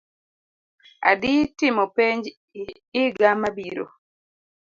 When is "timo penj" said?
1.57-2.23